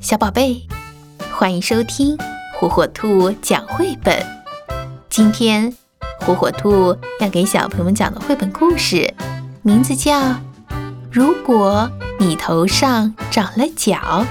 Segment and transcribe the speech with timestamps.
[0.00, 0.62] 小宝贝，
[1.32, 2.16] 欢迎收听
[2.54, 4.24] 火火兔讲绘本。
[5.10, 5.76] 今天，
[6.20, 9.12] 火火兔要给小朋友们讲的绘本故事，
[9.62, 10.20] 名字叫
[11.10, 11.90] 《如果
[12.20, 14.24] 你头上长了角》。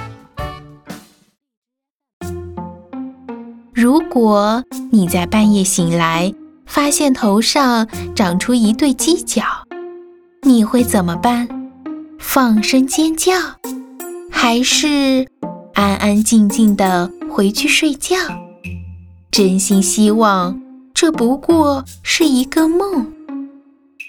[3.73, 6.33] 如果你在半夜醒来，
[6.65, 9.43] 发现头上长出一对犄角，
[10.43, 11.49] 你会怎么办？
[12.17, 13.33] 放声尖叫，
[14.31, 15.27] 还是
[15.77, 18.17] 安安静静的回去睡觉？
[19.29, 20.59] 真心希望
[20.91, 23.05] 这不过是一个梦。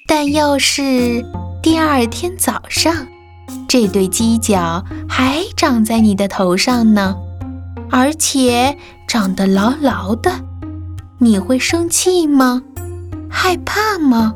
[0.07, 1.23] 但要是
[1.63, 3.07] 第二天早上，
[3.69, 7.15] 这对犄角还长在你的头上呢，
[7.91, 10.43] 而且长得牢牢的，
[11.19, 12.63] 你会生气吗？
[13.29, 14.35] 害怕吗？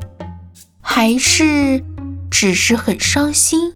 [0.83, 1.83] 还是？
[2.31, 3.73] 只是很伤心，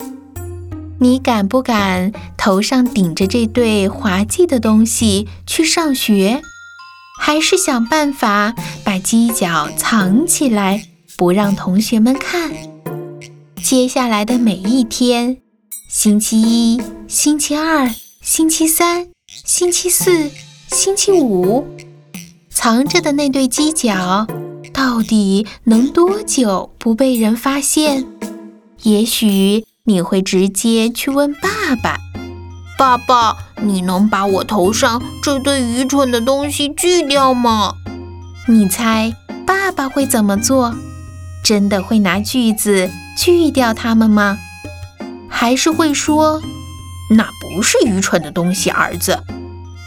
[0.98, 6.42] 你敢不敢头上顶着这对滑稽的东西去上学？
[7.20, 12.53] 还是想办法把犄角藏起来，不让同学们看？
[13.62, 15.38] 接下来的每一天，
[15.91, 17.91] 星期一、星期二、
[18.22, 20.31] 星期三、星期四、
[20.69, 21.66] 星期五，
[22.50, 24.27] 藏着的那对犄角，
[24.72, 28.06] 到底能多久不被人发现？
[28.83, 31.98] 也许你会直接去问爸爸
[32.77, 37.75] ：“爸爸，你能把我头上这对愚蠢的东西锯掉吗？”
[38.48, 39.15] 你猜
[39.47, 40.75] 爸爸会怎么做？
[41.45, 44.39] 真的会拿锯子锯掉它们吗？
[45.28, 46.43] 还是会说
[47.15, 49.23] ：“那不是愚蠢的东西，儿子，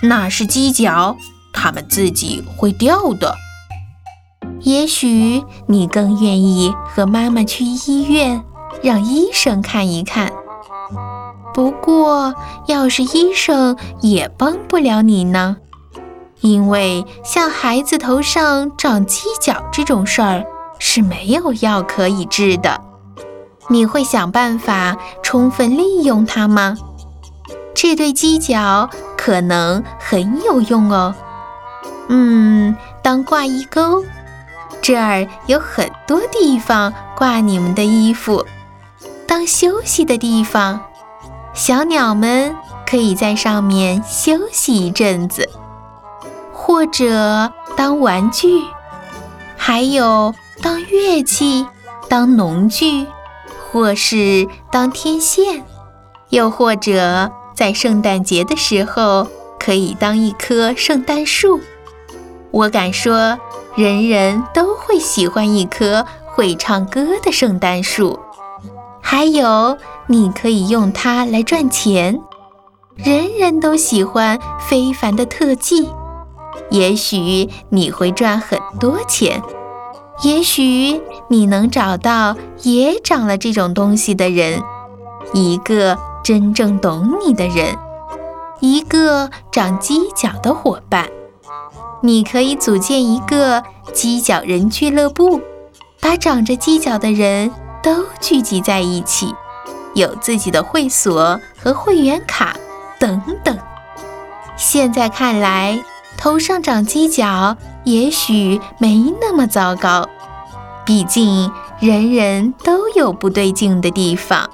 [0.04, 1.18] 那是犄角，
[1.52, 3.36] 它们自己会掉的。”
[4.64, 8.42] 也许你更愿意和妈妈去医院。
[8.82, 10.32] 让医生看一看。
[11.54, 12.34] 不过，
[12.68, 15.58] 要是医生也帮不了你呢，
[16.42, 20.46] 因为像孩子头上长犄角这种事儿
[20.78, 22.80] 是没有药可以治的。
[23.68, 26.78] 你会想办法充分利用它吗？
[27.76, 31.14] 这对犄角可能很有用哦。
[32.08, 34.04] 嗯，当挂衣钩，
[34.82, 38.46] 这儿有很多地方挂你们的衣服。
[39.30, 40.82] 当休息的地方，
[41.54, 45.48] 小鸟们可以在上面休息一阵子，
[46.52, 48.64] 或者当玩具，
[49.56, 51.68] 还有当乐器、
[52.10, 53.06] 当农具，
[53.72, 55.64] 或是当天线，
[56.30, 59.28] 又或者在圣诞节的时候
[59.60, 61.62] 可以当一棵圣诞树。
[62.50, 63.38] 我敢说，
[63.76, 68.20] 人人都会喜欢一棵会唱歌的圣诞树。
[69.12, 69.76] 还有，
[70.06, 72.22] 你可以用它来赚钱。
[72.96, 75.90] 人人都喜欢非凡的特技，
[76.70, 79.42] 也许你会赚很多钱。
[80.22, 84.62] 也许你能找到也长了这种东西的人，
[85.34, 87.76] 一个真正懂你的人，
[88.60, 91.10] 一个长犄角的伙伴。
[92.04, 95.42] 你可以组建一个犄角人俱乐部，
[96.00, 97.52] 把长着犄角的人。
[97.82, 99.34] 都聚集在一起，
[99.94, 102.56] 有自己的会所和会员卡
[103.00, 103.58] 等等。
[104.56, 105.84] 现在看来，
[106.18, 110.08] 头上长犄角也许没那么糟糕，
[110.86, 114.50] 毕竟人人都有不对劲的地方。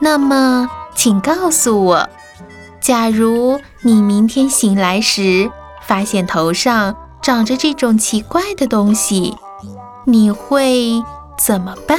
[0.00, 2.08] 那么，请告诉我，
[2.80, 5.50] 假如你明天醒来时
[5.82, 9.36] 发现头上长着这种奇怪的东西，
[10.04, 11.02] 你会
[11.36, 11.98] 怎么办？